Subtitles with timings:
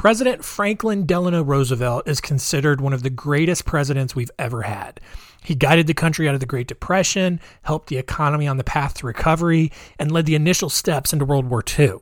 [0.00, 4.98] President Franklin Delano Roosevelt is considered one of the greatest presidents we've ever had.
[5.44, 8.94] He guided the country out of the Great Depression, helped the economy on the path
[8.94, 11.96] to recovery, and led the initial steps into World War II.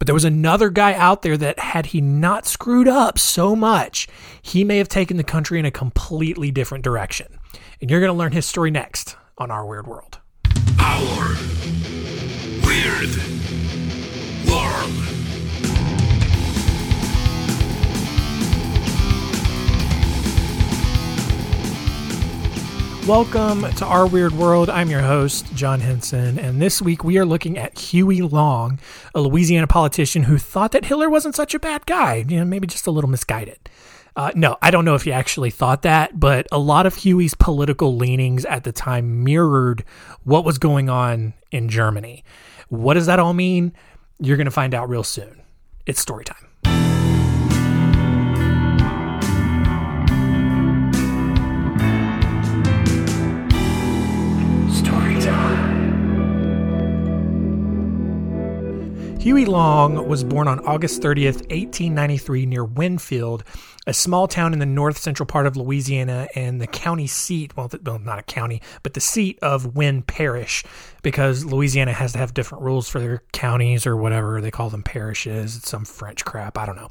[0.00, 4.08] But there was another guy out there that, had he not screwed up so much,
[4.42, 7.38] he may have taken the country in a completely different direction.
[7.80, 10.18] And you're going to learn his story next on Our Weird World.
[10.80, 11.36] Our
[12.64, 13.16] Weird
[14.48, 15.17] World.
[23.08, 24.68] Welcome to Our Weird World.
[24.68, 28.78] I'm your host, John Henson, and this week we are looking at Huey Long,
[29.14, 32.66] a Louisiana politician who thought that Hitler wasn't such a bad guy, you know, maybe
[32.66, 33.70] just a little misguided.
[34.14, 37.32] Uh, no, I don't know if he actually thought that, but a lot of Huey's
[37.32, 39.84] political leanings at the time mirrored
[40.24, 42.24] what was going on in Germany.
[42.68, 43.72] What does that all mean?
[44.20, 45.40] You're going to find out real soon.
[45.86, 46.47] It's story time.
[59.20, 63.42] Huey Long was born on August 30th, 1893, near Winnfield,
[63.84, 67.68] a small town in the north central part of Louisiana and the county seat, well,
[67.82, 70.62] well, not a county, but the seat of Winn Parish,
[71.02, 74.40] because Louisiana has to have different rules for their counties or whatever.
[74.40, 75.56] They call them parishes.
[75.56, 76.56] It's some French crap.
[76.56, 76.88] I don't know.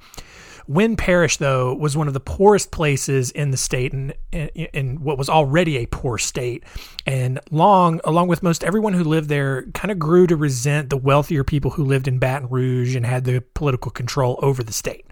[0.67, 5.01] Winn Parish, though, was one of the poorest places in the state and in, in,
[5.01, 6.63] what was already a poor state.
[7.05, 10.97] And Long, along with most everyone who lived there, kind of grew to resent the
[10.97, 15.05] wealthier people who lived in Baton Rouge and had the political control over the state.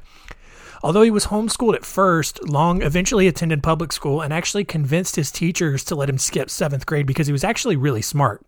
[0.84, 5.32] Although he was homeschooled at first, Long eventually attended public school and actually convinced his
[5.32, 8.46] teachers to let him skip seventh grade because he was actually really smart.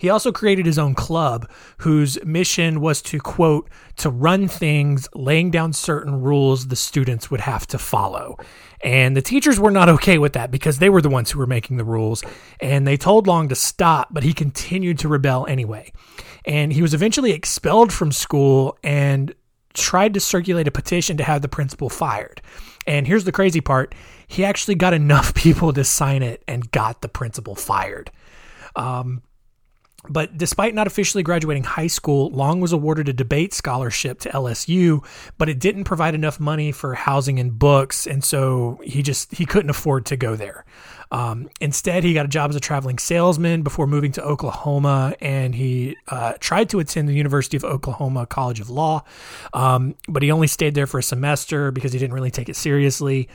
[0.00, 1.46] He also created his own club
[1.80, 7.42] whose mission was to, quote, to run things, laying down certain rules the students would
[7.42, 8.38] have to follow.
[8.82, 11.46] And the teachers were not okay with that because they were the ones who were
[11.46, 12.24] making the rules.
[12.60, 15.92] And they told Long to stop, but he continued to rebel anyway.
[16.46, 19.34] And he was eventually expelled from school and
[19.74, 22.40] tried to circulate a petition to have the principal fired.
[22.86, 23.94] And here's the crazy part
[24.26, 28.10] he actually got enough people to sign it and got the principal fired.
[28.76, 29.20] Um,
[30.08, 35.04] but despite not officially graduating high school, Long was awarded a debate scholarship to LSU,
[35.36, 39.44] but it didn't provide enough money for housing and books, and so he just he
[39.44, 40.64] couldn't afford to go there.
[41.10, 45.54] Um, instead, he got a job as a traveling salesman before moving to Oklahoma, and
[45.54, 49.02] he uh, tried to attend the University of Oklahoma College of Law,
[49.52, 52.56] um, but he only stayed there for a semester because he didn't really take it
[52.56, 53.28] seriously.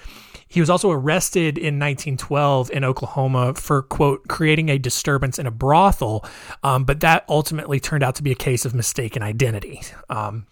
[0.48, 5.52] He was also arrested in 1912 in Oklahoma for, quote, creating a disturbance in a
[5.52, 6.24] brothel,
[6.64, 9.82] um, but that ultimately turned out to be a case of mistaken identity.
[10.10, 10.46] Um,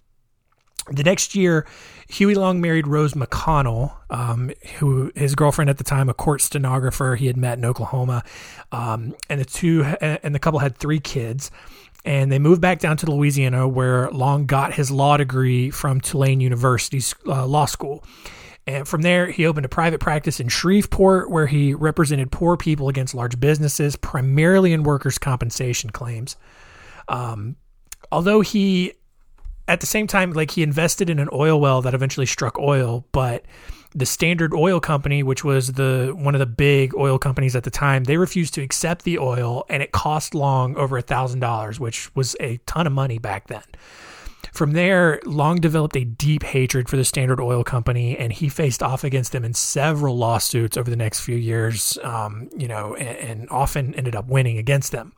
[0.91, 1.65] the next year,
[2.09, 7.15] Huey Long married Rose McConnell, um, who his girlfriend at the time, a court stenographer
[7.15, 8.23] he had met in Oklahoma,
[8.71, 11.51] um, and the two and the couple had three kids.
[12.05, 16.41] And they moved back down to Louisiana, where Long got his law degree from Tulane
[16.41, 18.03] University's uh, law school.
[18.67, 22.89] And from there, he opened a private practice in Shreveport where he represented poor people
[22.89, 26.35] against large businesses, primarily in workers' compensation claims.
[27.07, 27.55] Um,
[28.11, 28.93] although he,
[29.67, 33.05] at the same time, like he invested in an oil well that eventually struck oil,
[33.11, 33.45] but
[33.95, 37.69] the Standard Oil Company, which was the one of the big oil companies at the
[37.69, 41.79] time, they refused to accept the oil, and it cost Long over a thousand dollars,
[41.79, 43.63] which was a ton of money back then.
[44.51, 48.83] From there, Long developed a deep hatred for the Standard Oil Company, and he faced
[48.83, 53.17] off against them in several lawsuits over the next few years, um, you know, and,
[53.17, 55.13] and often ended up winning against them.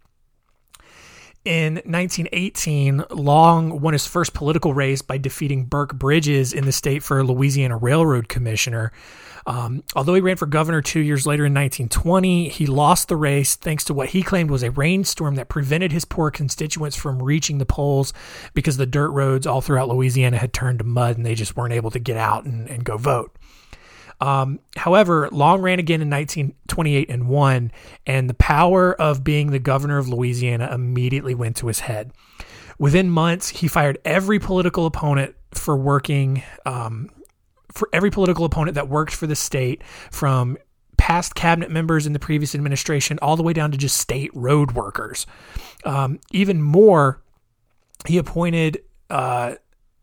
[1.45, 7.03] In 1918, Long won his first political race by defeating Burk Bridges in the state
[7.03, 8.91] for Louisiana Railroad Commissioner.
[9.45, 13.55] Um, although he ran for governor two years later in 1920, he lost the race
[13.55, 17.59] thanks to what he claimed was a rainstorm that prevented his poor constituents from reaching
[17.59, 18.11] the polls
[18.55, 21.73] because the dirt roads all throughout Louisiana had turned to mud and they just weren't
[21.73, 23.37] able to get out and, and go vote.
[24.22, 27.72] Um, however, Long ran again in 1928 and won,
[28.06, 32.12] and the power of being the governor of Louisiana immediately went to his head.
[32.78, 37.09] Within months, he fired every political opponent for working um,
[37.72, 40.58] for every political opponent that worked for the state from
[40.97, 44.72] past cabinet members in the previous administration all the way down to just state road
[44.72, 45.26] workers.
[45.84, 47.22] Um, even more,
[48.08, 49.56] he appointed uh,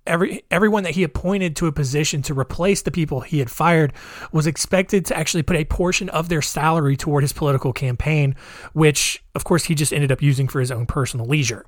[0.07, 3.93] every everyone that he appointed to a position to replace the people he had fired
[4.33, 8.35] was expected to actually put a portion of their salary toward his political campaign,
[8.73, 11.65] which of course he just ended up using for his own personal leisure.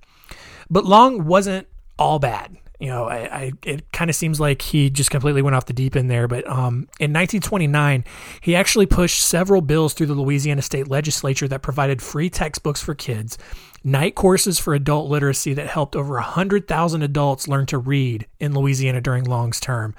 [0.71, 2.57] But Long wasn't all bad.
[2.81, 5.73] You know, I, I it kind of seems like he just completely went off the
[5.73, 6.27] deep end there.
[6.27, 8.05] But um, in 1929,
[8.41, 12.95] he actually pushed several bills through the Louisiana state legislature that provided free textbooks for
[12.95, 13.39] kids,
[13.85, 19.01] night courses for adult literacy that helped over 100,000 adults learn to read in Louisiana
[19.01, 19.95] during Long's term.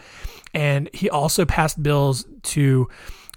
[0.54, 2.90] And he also passed bills to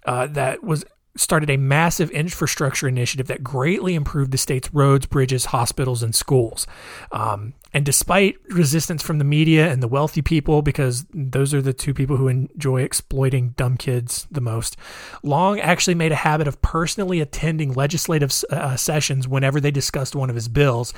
[0.04, 0.84] uh, that was
[1.18, 6.66] started a massive infrastructure initiative that greatly improved the state's roads, bridges, hospitals, and schools.
[7.12, 11.72] Um, and despite resistance from the media and the wealthy people, because those are the
[11.72, 14.76] two people who enjoy exploiting dumb kids the most,
[15.22, 20.30] Long actually made a habit of personally attending legislative uh, sessions whenever they discussed one
[20.30, 20.94] of his bills.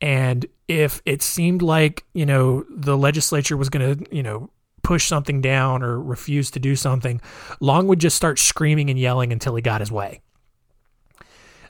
[0.00, 4.50] And if it seemed like, you know, the legislature was going to, you know,
[4.84, 7.20] push something down or refuse to do something,
[7.58, 10.20] Long would just start screaming and yelling until he got his way.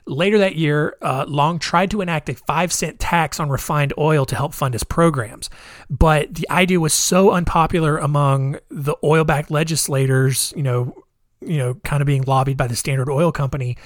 [0.07, 4.23] Later that year, uh, Long tried to enact a five cent tax on refined oil
[4.25, 5.49] to help fund his programs.
[5.89, 10.93] But the idea was so unpopular among the oil backed legislators, you know,
[11.41, 13.77] you know, kind of being lobbied by the Standard Oil Company,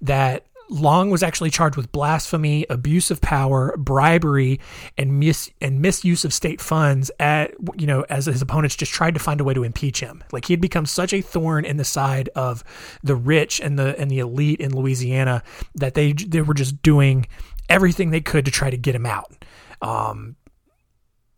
[0.00, 4.60] that Long was actually charged with blasphemy, abuse of power, bribery,
[4.96, 7.10] and mis and misuse of state funds.
[7.20, 10.24] At you know, as his opponents just tried to find a way to impeach him.
[10.32, 12.64] Like he had become such a thorn in the side of
[13.02, 15.42] the rich and the and the elite in Louisiana
[15.74, 17.26] that they they were just doing
[17.68, 19.44] everything they could to try to get him out.
[19.82, 20.36] Um,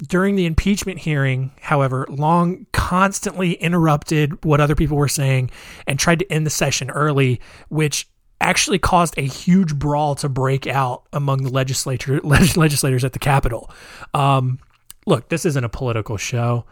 [0.06, 5.50] during the impeachment hearing, however, Long constantly interrupted what other people were saying
[5.87, 8.08] and tried to end the session early, which
[8.40, 13.70] actually caused a huge brawl to break out among the legislature legislators at the Capitol.
[14.14, 14.58] Um,
[15.06, 16.64] look, this isn't a political show,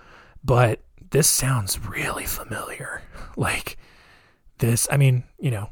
[0.44, 0.80] but
[1.10, 3.02] this sounds really familiar.
[3.36, 3.78] Like
[4.58, 5.68] this, I mean, you know,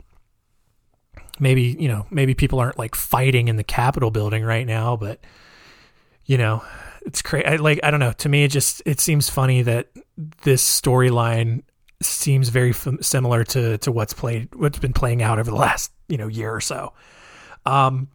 [1.39, 5.21] maybe you know, maybe people aren't like fighting in the Capitol building right now, but
[6.25, 6.65] you know,
[7.07, 7.59] it's crazy.
[7.59, 8.11] Like I don't know.
[8.11, 9.91] To me, it just it seems funny that
[10.43, 11.63] this storyline
[12.05, 16.17] seems very similar to to what's played what's been playing out over the last you
[16.17, 16.93] know year or so.
[17.65, 18.09] Um,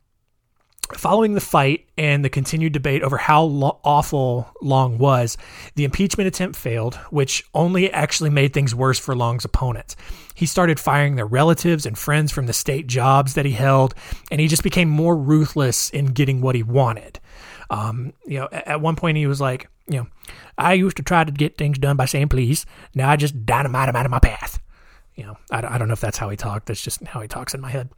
[0.93, 5.37] following the fight and the continued debate over how lo- awful Long was,
[5.75, 9.95] the impeachment attempt failed, which only actually made things worse for Long's opponents.
[10.33, 13.95] He started firing their relatives and friends from the state jobs that he held,
[14.31, 17.19] and he just became more ruthless in getting what he wanted.
[17.69, 20.07] Um, you know, at, at one point he was like, you know,
[20.57, 22.65] I used to try to get things done by saying please.
[22.95, 24.59] Now I just dynamite them out of my path.
[25.15, 26.67] You know, I, I don't know if that's how he talked.
[26.67, 27.89] That's just how he talks in my head.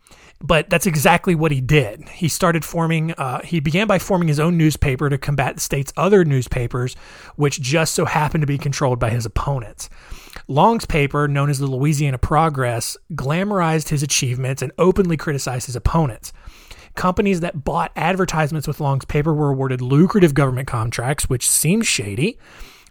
[0.42, 2.08] But that's exactly what he did.
[2.08, 5.92] He started forming, uh, he began by forming his own newspaper to combat the state's
[5.98, 6.96] other newspapers,
[7.36, 9.90] which just so happened to be controlled by his opponents.
[10.48, 16.32] Long's paper, known as the Louisiana Progress, glamorized his achievements and openly criticized his opponents.
[16.96, 22.38] Companies that bought advertisements with Long's paper were awarded lucrative government contracts, which seemed shady.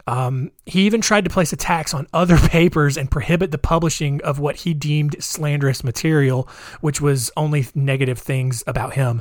[0.06, 4.22] Um, he even tried to place a tax on other papers and prohibit the publishing
[4.22, 6.48] of what he deemed slanderous material,
[6.80, 9.20] which was only negative things about him.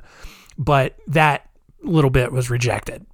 [0.58, 1.50] But that
[1.82, 3.06] little bit was rejected.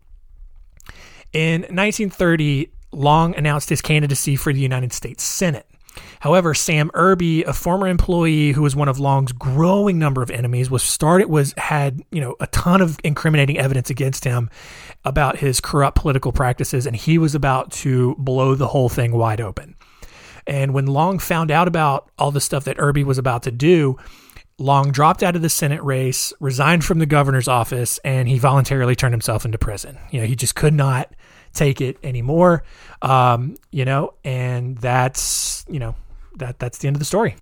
[1.33, 5.67] In 1930, Long announced his candidacy for the United States Senate.
[6.19, 10.69] However, Sam Irby, a former employee who was one of Long's growing number of enemies,
[10.69, 14.49] was started was had you know a ton of incriminating evidence against him
[15.05, 19.41] about his corrupt political practices, and he was about to blow the whole thing wide
[19.41, 19.75] open.
[20.47, 23.97] And when Long found out about all the stuff that Irby was about to do,
[24.59, 28.95] Long dropped out of the Senate race, resigned from the governor's office, and he voluntarily
[28.95, 29.97] turned himself into prison.
[30.11, 31.13] You know, he just could not
[31.53, 32.63] take it anymore.
[33.01, 35.95] Um, you know, and that's you know
[36.37, 37.35] that that's the end of the story.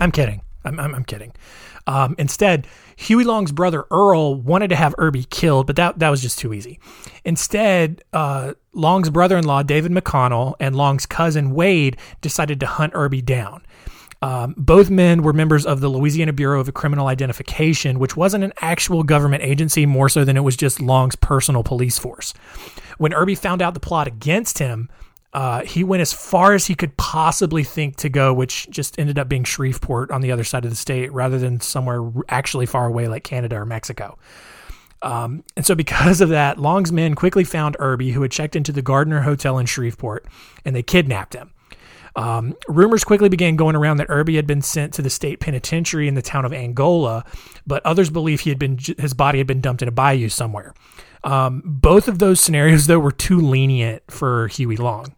[0.00, 0.42] I'm kidding.
[0.64, 1.32] I'm, I'm, I'm kidding.
[1.86, 6.22] Um, instead, Huey Long's brother Earl wanted to have Irby killed, but that, that was
[6.22, 6.80] just too easy.
[7.24, 12.92] Instead, uh, Long's brother in law, David McConnell, and Long's cousin Wade decided to hunt
[12.94, 13.64] Irby down.
[14.24, 18.54] Um, both men were members of the Louisiana Bureau of Criminal Identification, which wasn't an
[18.62, 22.32] actual government agency more so than it was just Long's personal police force.
[22.96, 24.88] When Irby found out the plot against him,
[25.34, 29.18] uh, he went as far as he could possibly think to go, which just ended
[29.18, 32.86] up being Shreveport on the other side of the state rather than somewhere actually far
[32.86, 34.16] away like Canada or Mexico.
[35.02, 38.72] Um, and so, because of that, Long's men quickly found Irby, who had checked into
[38.72, 40.24] the Gardner Hotel in Shreveport,
[40.64, 41.50] and they kidnapped him.
[42.16, 46.06] Um, rumors quickly began going around that Irby had been sent to the state penitentiary
[46.06, 47.24] in the town of Angola,
[47.66, 50.74] but others believe he had been his body had been dumped in a bayou somewhere.
[51.24, 55.16] Um, both of those scenarios, though, were too lenient for Huey Long.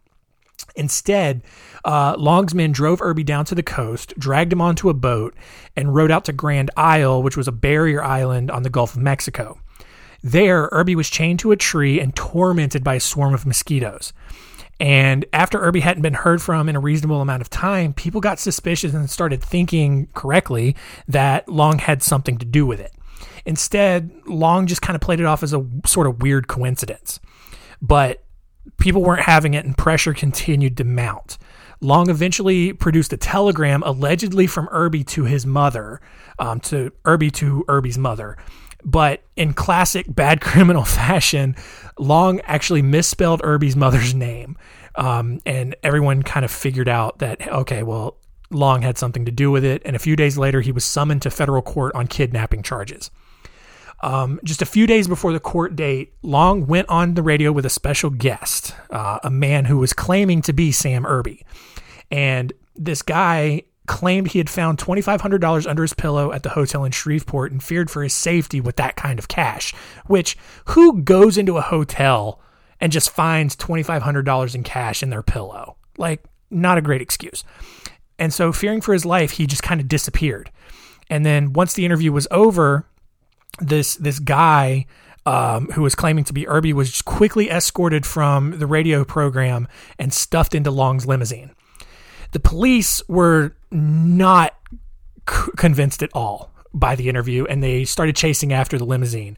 [0.75, 1.43] Instead,
[1.85, 5.35] uh, Long's men drove Irby down to the coast, dragged him onto a boat,
[5.75, 9.01] and rowed out to Grand Isle, which was a barrier island on the Gulf of
[9.01, 9.59] Mexico.
[10.23, 14.13] There, Irby was chained to a tree and tormented by a swarm of mosquitoes.
[14.79, 18.39] And after Irby hadn't been heard from in a reasonable amount of time, people got
[18.39, 20.75] suspicious and started thinking correctly
[21.07, 22.93] that Long had something to do with it.
[23.45, 27.19] Instead, Long just kind of played it off as a sort of weird coincidence.
[27.81, 28.23] But
[28.77, 31.37] people weren't having it, and pressure continued to mount.
[31.79, 36.01] Long eventually produced a telegram allegedly from Irby to his mother,
[36.39, 38.37] um, to Irby to Irby's mother.
[38.83, 41.55] But in classic bad criminal fashion,
[41.97, 44.57] Long actually misspelled Irby's mother's name.
[44.95, 48.17] Um, and everyone kind of figured out that, okay, well,
[48.49, 49.81] Long had something to do with it.
[49.85, 53.11] And a few days later, he was summoned to federal court on kidnapping charges.
[54.01, 57.65] Um, just a few days before the court date, Long went on the radio with
[57.65, 61.45] a special guest, uh, a man who was claiming to be Sam Irby.
[62.11, 66.91] And this guy claimed he had found $2,500 under his pillow at the hotel in
[66.91, 69.73] Shreveport and feared for his safety with that kind of cash.
[70.05, 72.39] Which, who goes into a hotel
[72.79, 75.77] and just finds $2,500 in cash in their pillow?
[75.97, 77.43] Like, not a great excuse.
[78.19, 80.51] And so, fearing for his life, he just kind of disappeared.
[81.09, 82.85] And then, once the interview was over,
[83.59, 84.85] this this guy
[85.25, 89.67] um, who was claiming to be Irby was quickly escorted from the radio program
[89.99, 91.51] and stuffed into Long's limousine.
[92.31, 94.55] The police were not
[95.29, 99.37] c- convinced at all by the interview, and they started chasing after the limousine.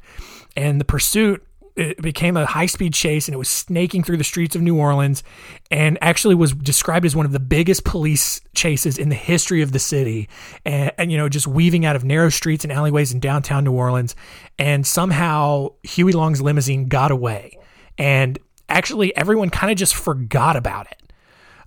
[0.55, 1.45] And the pursuit
[1.79, 4.77] it became a high speed chase and it was snaking through the streets of New
[4.77, 5.23] Orleans
[5.71, 9.71] and actually was described as one of the biggest police chases in the history of
[9.71, 10.27] the city.
[10.65, 13.71] And, and, you know, just weaving out of narrow streets and alleyways in downtown New
[13.71, 14.13] Orleans.
[14.57, 17.57] And somehow Huey Long's limousine got away.
[17.97, 21.13] And actually, everyone kind of just forgot about it.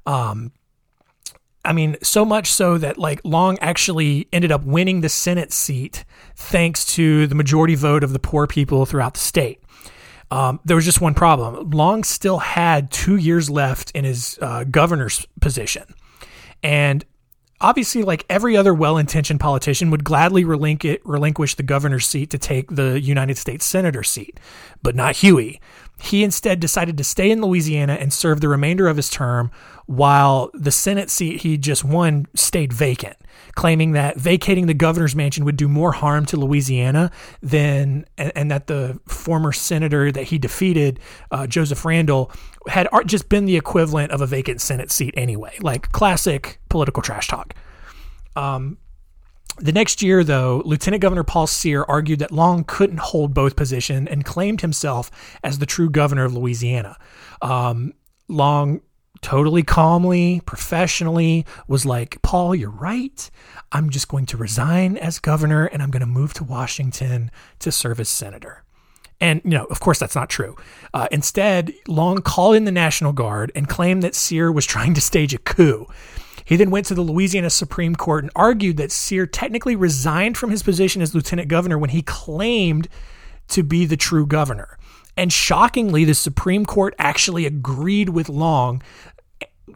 [0.04, 0.52] Um,
[1.64, 6.04] I mean, so much so that like Long actually ended up winning the Senate seat
[6.34, 9.62] thanks to the majority vote of the poor people throughout the state.
[10.32, 11.70] Um, there was just one problem.
[11.70, 15.84] Long still had two years left in his uh, governor's position.
[16.62, 17.04] And
[17.60, 22.38] obviously, like every other well intentioned politician, would gladly relinqu- relinquish the governor's seat to
[22.38, 24.40] take the United States senator seat,
[24.82, 25.60] but not Huey.
[26.02, 29.52] He instead decided to stay in Louisiana and serve the remainder of his term
[29.86, 33.16] while the Senate seat he just won stayed vacant,
[33.54, 38.50] claiming that vacating the governor's mansion would do more harm to Louisiana than, and, and
[38.50, 40.98] that the former senator that he defeated,
[41.30, 42.34] uh, Joseph Ransdell,
[42.66, 45.56] had just been the equivalent of a vacant Senate seat anyway.
[45.60, 47.54] Like classic political trash talk.
[48.34, 48.78] Um,
[49.58, 54.08] the next year, though, Lieutenant Governor Paul Cyr argued that Long couldn't hold both positions
[54.10, 55.10] and claimed himself
[55.44, 56.96] as the true governor of Louisiana.
[57.40, 57.92] Um,
[58.28, 58.80] Long
[59.20, 63.30] totally calmly, professionally was like, Paul, you're right.
[63.70, 67.30] I'm just going to resign as governor and I'm going to move to Washington
[67.60, 68.64] to serve as senator.
[69.20, 70.56] And, you know, of course, that's not true.
[70.92, 75.00] Uh, instead, Long called in the National Guard and claimed that Cyr was trying to
[75.00, 75.86] stage a coup.
[76.44, 80.50] He then went to the Louisiana Supreme Court and argued that Cyr technically resigned from
[80.50, 82.88] his position as lieutenant governor when he claimed
[83.48, 84.78] to be the true governor.
[85.16, 88.82] And shockingly, the Supreme Court actually agreed with Long,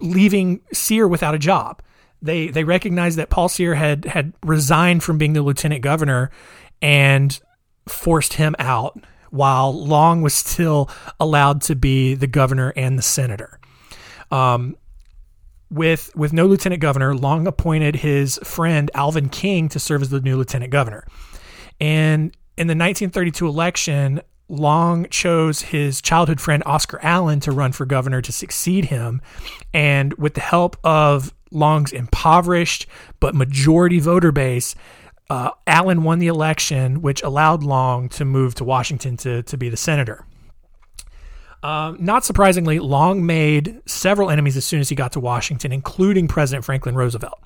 [0.01, 1.83] leaving Cyr without a job.
[2.23, 6.31] They they recognized that Paul Cyr had had resigned from being the lieutenant governor
[6.81, 7.39] and
[7.87, 8.99] forced him out
[9.31, 13.61] while Long was still allowed to be the governor and the senator.
[14.31, 14.77] Um,
[15.71, 20.21] with with no lieutenant governor, Long appointed his friend Alvin King to serve as the
[20.21, 21.05] new lieutenant governor.
[21.81, 27.85] And in the 1932 election, Long chose his childhood friend Oscar Allen to run for
[27.85, 29.21] governor to succeed him.
[29.75, 32.87] And with the help of Long's impoverished
[33.19, 34.77] but majority voter base,
[35.29, 39.69] uh, Allen won the election, which allowed Long to move to Washington to, to be
[39.69, 40.25] the senator.
[41.63, 46.29] Um, not surprisingly, Long made several enemies as soon as he got to Washington, including
[46.29, 47.41] President Franklin Roosevelt.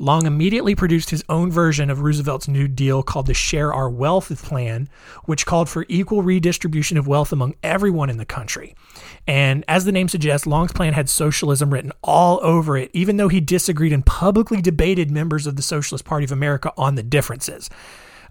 [0.00, 4.42] Long immediately produced his own version of Roosevelt's New Deal called the Share Our Wealth
[4.42, 4.88] Plan,
[5.26, 8.74] which called for equal redistribution of wealth among everyone in the country.
[9.26, 13.28] And as the name suggests, Long's plan had socialism written all over it, even though
[13.28, 17.68] he disagreed and publicly debated members of the Socialist Party of America on the differences.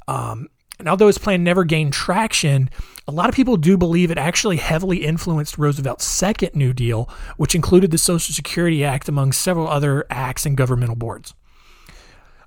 [0.07, 0.47] Um,
[0.79, 2.69] and although his plan never gained traction,
[3.07, 7.53] a lot of people do believe it actually heavily influenced Roosevelt's second New Deal, which
[7.53, 11.33] included the Social Security Act among several other acts and governmental boards.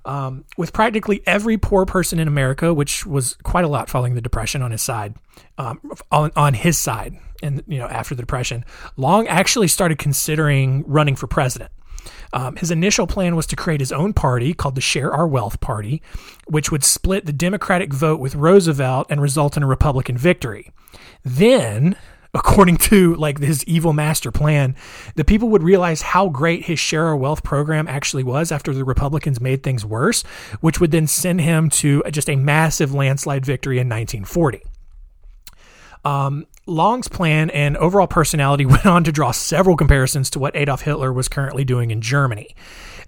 [0.05, 4.21] Um, with practically every poor person in America, which was quite a lot following the
[4.21, 5.15] Depression on his side,
[5.57, 5.79] um,
[6.11, 8.65] on, on his side, and you know after the Depression,
[8.97, 11.71] Long actually started considering running for president.
[12.33, 15.59] Um, his initial plan was to create his own party called the Share Our Wealth
[15.59, 16.01] Party,
[16.47, 20.71] which would split the Democratic vote with Roosevelt and result in a Republican victory.
[21.23, 21.95] Then,
[22.33, 24.75] according to like his evil master plan,
[25.15, 28.83] the people would realize how great his share our wealth program actually was after the
[28.83, 30.23] Republicans made things worse,
[30.59, 34.63] which would then send him to just a massive landslide victory in 1940.
[36.05, 40.81] Um, Long's plan and overall personality went on to draw several comparisons to what Adolf
[40.81, 42.55] Hitler was currently doing in Germany.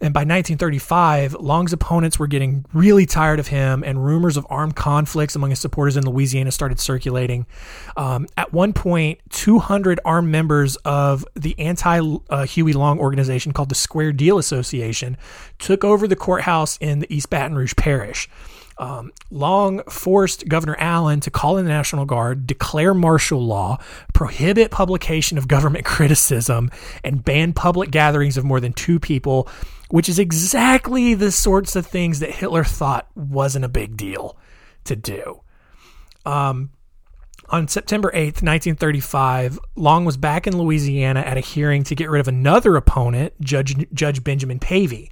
[0.02, 4.75] And by 1935, Long's opponents were getting really tired of him, and rumors of armed
[4.75, 7.46] conflicts among his supporters in Louisiana started circulating.
[7.96, 13.70] Um, at one point, 200 armed members of the anti uh, Huey Long organization called
[13.70, 15.18] the Square Deal Association
[15.60, 18.30] took over the courthouse in the East Baton Rouge Parish.
[18.77, 23.79] Um, Long forced Governor Allen to call in the National Guard, declare martial law,
[24.13, 26.70] prohibit publication of government criticism,
[27.03, 29.48] and ban public gatherings of more than two people,
[29.89, 34.38] which is exactly the sorts of things that Hitler thought wasn't a big deal
[34.84, 35.41] to do.
[36.25, 36.72] Um,
[37.50, 42.20] on September 8th, 1935, Long was back in Louisiana at a hearing to get rid
[42.20, 45.12] of another opponent, Judge, Judge Benjamin Pavy.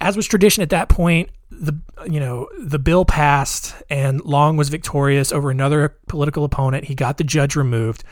[0.00, 1.78] As was tradition at that point, the
[2.10, 6.84] you know the bill passed and Long was victorious over another political opponent.
[6.84, 8.04] He got the judge removed.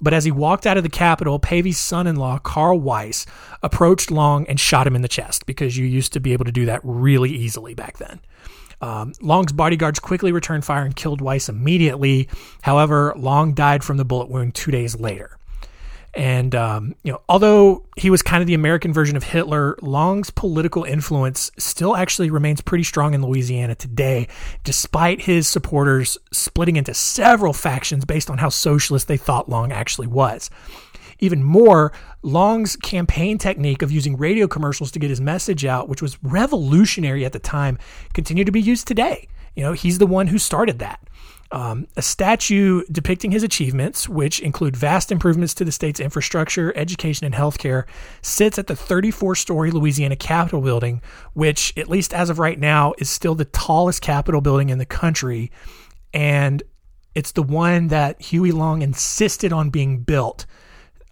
[0.00, 3.26] But as he walked out of the Capitol, Pavy's son-in-law, Carl Weiss,
[3.64, 6.52] approached Long and shot him in the chest because you used to be able to
[6.52, 8.20] do that really easily back then.
[8.80, 12.28] Um, Long's bodyguards quickly returned fire and killed Weiss immediately.
[12.62, 15.36] However, Long died from the bullet wound two days later.
[16.18, 20.30] And um, you know, although he was kind of the American version of Hitler, Long's
[20.30, 24.26] political influence still actually remains pretty strong in Louisiana today,
[24.64, 30.08] despite his supporters splitting into several factions based on how socialist they thought Long actually
[30.08, 30.50] was.
[31.20, 36.02] Even more, Long's campaign technique of using radio commercials to get his message out, which
[36.02, 37.78] was revolutionary at the time,
[38.12, 39.28] continued to be used today.
[39.54, 41.00] You know, he's the one who started that.
[41.50, 47.24] Um, a statue depicting his achievements, which include vast improvements to the state's infrastructure, education,
[47.24, 47.84] and healthcare,
[48.20, 51.00] sits at the 34 story Louisiana Capitol building,
[51.32, 54.84] which, at least as of right now, is still the tallest Capitol building in the
[54.84, 55.50] country.
[56.12, 56.62] And
[57.14, 60.44] it's the one that Huey Long insisted on being built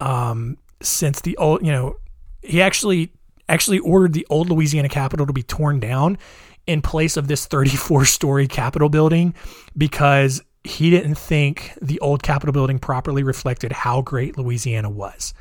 [0.00, 1.96] um, since the old, you know,
[2.42, 3.10] he actually
[3.48, 6.18] actually ordered the old Louisiana Capitol to be torn down
[6.66, 9.34] in place of this 34 story Capitol building
[9.76, 15.32] because he didn't think the old Capitol building properly reflected how great Louisiana was.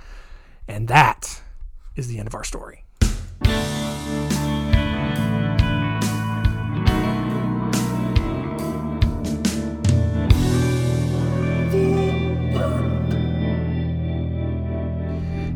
[0.68, 1.42] And that
[1.96, 2.84] is the end of our story.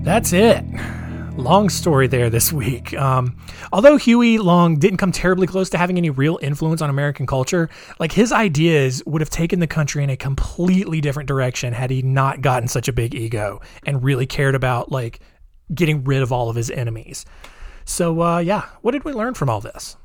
[0.03, 0.65] That's it
[1.39, 2.93] long story there this week.
[2.93, 3.38] Um,
[3.71, 7.69] although Huey Long didn't come terribly close to having any real influence on American culture,
[7.99, 12.02] like his ideas would have taken the country in a completely different direction had he
[12.02, 15.19] not gotten such a big ego and really cared about like
[15.73, 17.25] getting rid of all of his enemies.
[17.86, 19.95] So, uh, yeah, what did we learn from all this?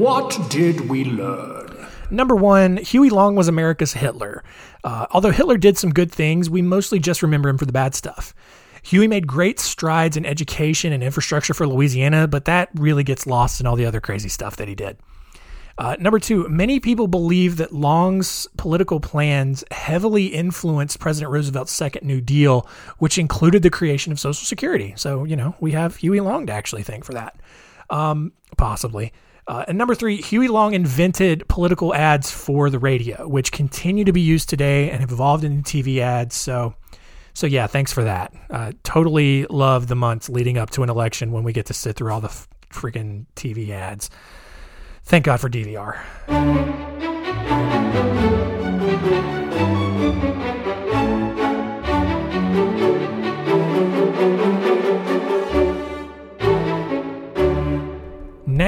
[0.00, 1.86] What did we learn?
[2.10, 4.42] Number one, Huey Long was America's Hitler.
[4.82, 7.94] Uh, although Hitler did some good things, we mostly just remember him for the bad
[7.94, 8.34] stuff.
[8.82, 13.60] Huey made great strides in education and infrastructure for Louisiana, but that really gets lost
[13.60, 14.96] in all the other crazy stuff that he did.
[15.76, 22.06] Uh, number two, many people believe that Long's political plans heavily influenced President Roosevelt's second
[22.06, 22.66] New Deal,
[23.00, 24.94] which included the creation of Social Security.
[24.96, 27.38] So, you know, we have Huey Long to actually thank for that.
[27.90, 29.12] Um, possibly.
[29.50, 34.12] Uh, and number three, Huey Long invented political ads for the radio, which continue to
[34.12, 36.36] be used today and have evolved into TV ads.
[36.36, 36.76] So,
[37.34, 38.32] so yeah, thanks for that.
[38.48, 41.96] Uh, totally love the months leading up to an election when we get to sit
[41.96, 44.08] through all the f- freaking TV ads.
[45.02, 45.98] Thank God for DVR.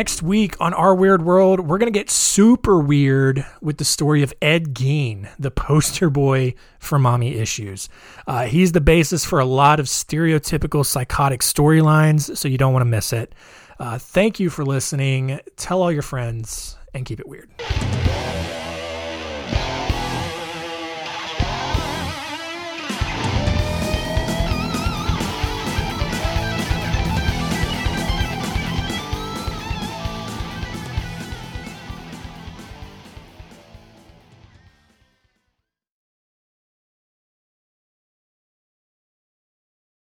[0.03, 4.25] Next week on Our Weird World, we're going to get super weird with the story
[4.25, 7.89] of Ed Gein, the poster boy for mommy issues.
[8.27, 12.81] Uh, he's the basis for a lot of stereotypical psychotic storylines, so you don't want
[12.81, 13.33] to miss it.
[13.79, 15.39] Uh, thank you for listening.
[15.57, 17.49] Tell all your friends and keep it weird.